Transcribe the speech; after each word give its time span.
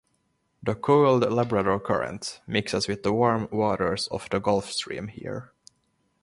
The 0.63 0.73
cold 0.73 1.31
Labrador 1.31 1.79
Current 1.79 2.41
mixes 2.47 2.87
with 2.87 3.03
the 3.03 3.13
warm 3.13 3.47
waters 3.51 4.07
of 4.07 4.27
the 4.31 4.39
Gulf 4.39 4.71
Stream 4.71 5.09
here. 5.09 5.51